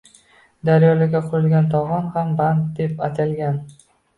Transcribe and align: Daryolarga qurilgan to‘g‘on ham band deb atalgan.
Daryolarga 0.69 1.21
qurilgan 1.27 1.69
to‘g‘on 1.75 2.09
ham 2.17 2.35
band 2.41 2.67
deb 2.81 3.07
atalgan. 3.11 3.63